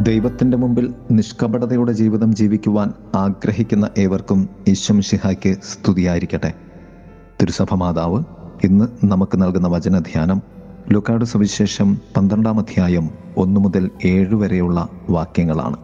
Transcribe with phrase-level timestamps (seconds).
[0.00, 6.52] ദൈവത്തിന്റെ മുമ്പിൽ നിഷ്കപടതയുടെ ജീവിതം ജീവിക്കുവാൻ ആഗ്രഹിക്കുന്ന ഏവർക്കും ഈശ്വം ഷിഹായ്ക്ക് സ്തുതിയായിരിക്കട്ടെ.
[7.42, 8.22] തിരുസഭ മാതാവ്
[8.64, 10.42] ഇന്ന് നമുക്ക് നൽകുന്ന വചനധ്യാനം
[10.92, 15.76] ലുക്കാട് സുവിശേഷം പന്ത്രണ്ടാം അധ്യായം ഒന്നു മുതൽ ഏഴ് വരെയുള്ള വാക്യങ്ങളാണ്.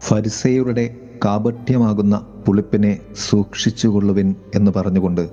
[0.00, 5.30] ഫരിസേയരുടെ കാപട്യമാകുന്ന പുളിപ്പിനെ സൂക്ഷിച്ചുകൊള്ളുവിൻ എന്ന് പറഞ്ഞുകൊണ്ട്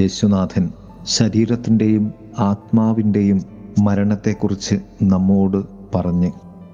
[0.00, 0.70] യേശുനാഥൻ
[1.02, 3.42] ശരീരത്തിന്റെയും ആത്മാവിന്റെയും
[3.82, 6.30] മരണത്തെക്കുറിച്ച് നമ്മോട് പറഞ്ഞ്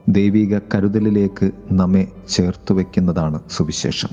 [0.09, 4.09] ദൈവിക കരുതലിലേക്ക് നമ്മെ ചേർത്തു വയ്ക്കുന്നതാണ് സുവിശേഷം.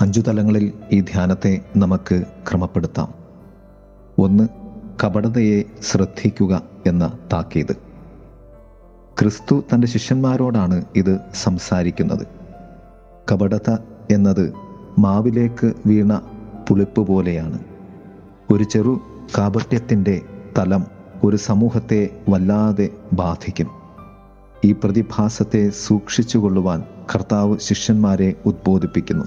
[0.00, 3.14] അഞ്ചു തലങ്ങളിൽ ഈ ധ്യാനത്തെ നമുക്ക് ക്രമപ്പെടുത്താം.
[4.18, 4.48] ഒന്ന്
[5.04, 7.76] കപടതയെ ശ്രദ്ധിക്കുക എന്ന താക്കീത്.
[9.20, 12.26] ക്രിസ്തു തന്റെ ശിഷ്യന്മാരോടാണ് ഇത് സംസാരിക്കുന്നത്.
[13.32, 13.70] കപടത
[14.10, 14.52] എന്നത്
[14.98, 16.20] മാവിലേക്ക് വീണ
[16.68, 17.58] പുളിപ്പ് പോലെയാണ്.
[18.50, 19.00] ഒരു ചെറു
[19.38, 20.20] കാപട്യത്തിന്റെ
[20.58, 20.86] തലം
[21.24, 23.83] ഒരു സമൂഹത്തെ വല്ലാതെ ബാധിക്കും.
[24.64, 26.84] ഈ പ്രതിഭാസത്തെ സൂക്ഷിച്ചുകൊള്ളുവാൻ
[27.14, 29.24] കർത്താവ് ശിഷ്യന്മാരെ ഉദ്ബോധിപ്പിക്കുന്നു.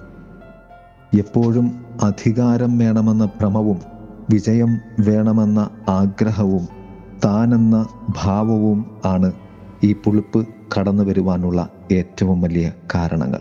[1.18, 3.82] എപ്പോഴും അധികാരം വേണമെന്ന ഭ്രമവും
[4.30, 6.68] വിജയം വേണമെന്ന ആഗ്രഹവും
[7.26, 7.88] താനെന്ന
[8.24, 9.34] ഭാവവും ആണ്
[9.84, 13.40] ഈ പുളിപ്പ് കടന്നു വരുവാനുള്ള ഏറ്റവും വലിയ കാരണങ്ങൾ.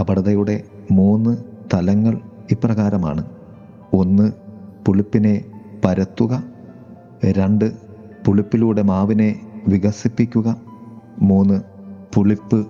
[0.00, 1.36] കപടതയുടെ മൂന്ന്
[1.74, 3.24] തലങ്ങൾ ഇപ്രകാരമാണ്.
[3.92, 4.32] ഒന്ന്
[4.86, 5.44] പുളിപ്പിനെ
[5.84, 6.42] പരത്തുക.
[7.24, 7.72] രണ്ട്
[8.26, 10.56] പുളിപ്പിലൂടെ മാവിനെ വികസിപ്പിക്കുക.
[11.18, 11.62] മൂന്ന്
[12.14, 12.66] പുളിപ്പ്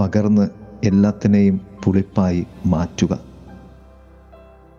[0.00, 0.48] പകർന്ന്
[0.84, 3.18] എല്ലാത്തിനെയും പുളിപ്പായി മാറ്റുക.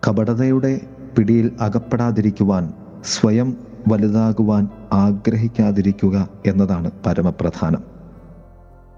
[0.08, 0.80] കപടതയുടെ
[1.18, 2.72] പിടിയിൽ അകപ്പെടാതിരിക്കുവാൻ
[3.04, 3.56] സ്വയം
[3.88, 7.82] വലുതാകുവാൻ ആഗ്രഹിക്കാതിരിക്കുക എന്നതാണ് പരമപ്രധാനം.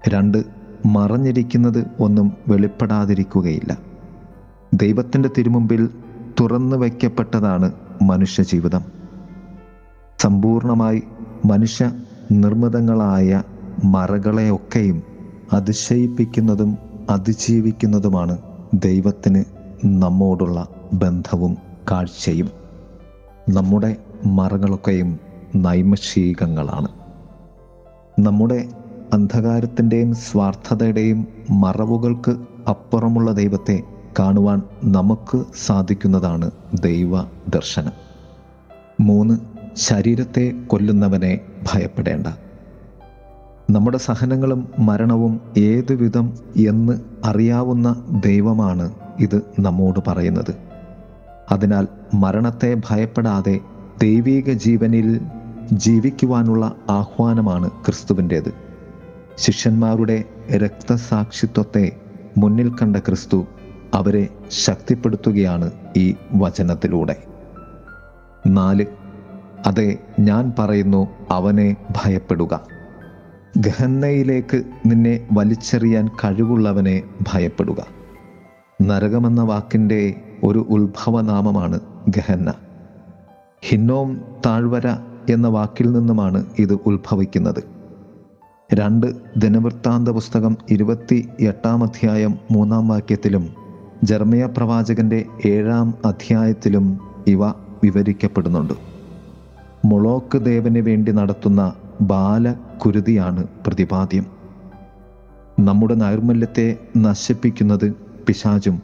[0.07, 0.43] രണ്ട്
[0.85, 3.77] മറഞ്ഞിരിക്കുന്നത് ഒന്നും വെളിപ്പെടാതിരിക്കുകയില്ല.
[4.73, 5.89] ദൈവത്തിന്റെ തിരുമുമ്പിൽ
[6.39, 7.71] തുറന്നു വയ്ക്കപ്പെട്ടതാണ്
[8.01, 8.81] മനുഷ്യജീവിതം.
[10.19, 11.03] സമ്പൂർണമായി
[11.45, 11.91] മനുഷ്യ
[12.31, 13.43] നിർമ്മിതങ്ങളായ
[13.83, 15.03] മറകളെയൊക്കെയും
[15.53, 16.77] അതിശയിപ്പിക്കുന്നതും
[17.09, 18.37] അതിജീവിക്കുന്നതുമാണ്
[18.73, 19.43] ദൈവത്തിന്
[19.85, 21.57] നമ്മോടുള്ള ബന്ധവും
[21.91, 22.49] കാഴ്ചയും.
[23.49, 25.19] നമ്മുടെ മറകളൊക്കെയും
[25.55, 26.87] നൈമശീകങ്ങളാണ്
[28.19, 28.69] നമ്മുടെ
[29.13, 32.35] അന്ധകാരത്തിന്റെയും സ്വാർത്ഥതയുടെയും മറവുകൾക്ക്
[32.69, 33.83] അപ്പുറമുള്ള ദൈവത്തെ
[34.19, 38.04] കാണുവാൻ നമുക്ക് സാധിക്കുന്നതാണ് ദൈവ ദർശനം
[39.75, 41.39] ശരീരത്തെ കൊല്ലുന്നവനെ
[41.73, 42.27] ഭയപ്പെടേണ്ട.
[43.69, 46.37] നമ്മുടെ സഹനങ്ങളും മരണവും ഏതുവിധം
[46.67, 46.93] എന്ന്
[47.23, 50.55] അറിയാവുന്ന ദൈവമാണ് ഇത് നമ്മോട് പറയുന്നത്.
[51.51, 53.59] അതിനാൽ മരണത്തെ ഭയപ്പെടാതെ
[54.01, 55.21] ദൈവീക ജീവനിൽ
[55.73, 58.53] ജീവിക്കുവാനുള്ള ആഹ്വാനമാണ് ക്രിസ്തുവിന്റേത്.
[59.35, 60.23] ശിഷ്യന്മാരുടെ
[60.55, 61.95] രക്തസാക്ഷിത്വത്തെ
[62.37, 63.45] മുന്നിൽ കണ്ട ക്രിസ്തു
[63.93, 67.23] അവരെ ശക്തിപ്പെടുത്തുകയാണ് ഈ വചനത്തിലൂടെ.
[68.47, 68.85] നാല്
[69.65, 72.67] അതെ ഞാൻ പറയുന്നു അവനെ ഭയപ്പെടുക.
[73.57, 77.01] ഗഹന്നയിലേക്ക് നിന്നെ വലിച്ചെറിയാൻ കഴിവുള്ളവനെ
[77.33, 77.85] ഭയപ്പെടുക.
[78.81, 82.53] നരകമെന്ന വാക്കിന്റെ ഒരു ഉത്ഭവനാമമാണ് ഗഹന്ന.
[83.61, 84.87] ഹിന്നോം താഴ്വര
[85.29, 87.63] എന്ന വാക്കിൽ നിന്നുമാണ് ഇത് ഉത്ഭവിക്കുന്നത്.
[88.73, 93.49] രണ്ട് ദിനവൃത്താന്ത പുസ്തകം ഇരുപത്തി എട്ടാം അധ്യായം മൂന്നാം വാക്യത്തിലും
[94.03, 97.47] ജർമ്മയ പ്രവാചകന്റെ ഏഴാം അധ്യായത്തിലും ഇവ
[97.83, 98.94] വിവരിക്കപ്പെടുന്നുണ്ട്.
[99.85, 104.25] മൊളോക്ക് ദേവന് വേണ്ടി നടത്തുന്ന ബാലകുരുതിയാണ് പ്രതിപാദ്യം.
[105.59, 107.93] നമ്മുടെ നൈർമല്യത്തെ നശിപ്പിക്കുന്നത്
[108.27, 108.81] പിശാചും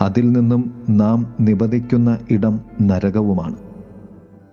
[0.00, 3.56] അതിൽ നിന്നും നാം നിബദിക്കുന്ന ഇടം നരകവുമാണ്.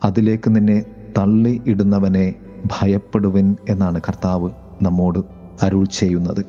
[0.03, 0.85] അതിലേക്ക് നിന്നെ
[1.17, 4.49] തള്ളി ഇടുന്നവനെ ഭയപ്പെടുവൻ എന്നാണ് കർത്താവ്
[4.81, 5.19] നമ്മോട്
[5.61, 6.45] അരുൾ ചെയ്യുന്നത്.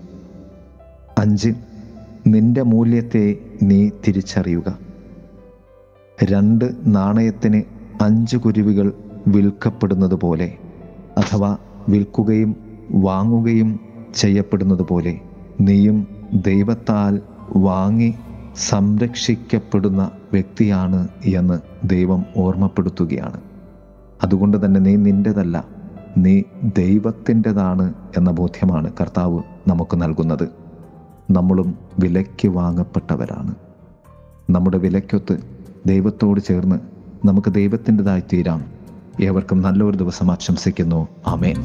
[1.19, 1.51] അഞ്ച്
[2.27, 4.79] നിന്റെ മൂല്യത്തെ നീ തിരിച്ചറിയുക.
[6.25, 7.63] രണ്ട് നാണയത്തിന്
[8.03, 8.93] അഞ്ച് കുരുവികൾ
[9.29, 10.55] വിൽക്കപ്പെടുന്നത് പോലെ
[11.19, 11.57] അഥവാ
[11.89, 12.57] വിൽക്കുകയും
[12.91, 13.81] വാങ്ങുകയും
[14.15, 15.21] ചെയ്യപ്പെടുന്നത് പോലെ
[15.61, 17.21] നീയും ദൈവത്താൽ
[17.57, 18.15] വാങ്ങി
[18.57, 23.41] സംരക്ഷിക്കപ്പെടുന്ന വ്യക്തിയാണ് എന്ന് ദൈവം ഓർമ്മപ്പെടുത്തുകയാണ്.
[24.25, 25.65] അതുകൊണ്ട് തന്നെ നീ നിന്റെതല്ല
[26.19, 26.43] നീ
[26.79, 30.49] ദൈവത്തിന്റെതാണ് എന്ന ബോധ്യമാണ് കർത്താവ് നമുക്ക് നൽകുന്നത്.
[31.31, 33.55] നമ്മളും വിലയ്ക്ക് വാങ്ങപ്പെട്ടവരാണ്.
[34.51, 35.39] നമ്മുടെ വിലയ്ക്കൊത്ത്
[35.87, 36.77] ദൈവത്തോട് ചേർന്ന്
[37.27, 38.78] നമുക്ക് ദൈവത്തിന്റെതായി തീരാം.
[39.21, 41.09] ഏവർക്കും നല്ലൊരു ദിവസം ആശംസിക്കുന്നു.
[41.27, 41.57] ആമേൻ.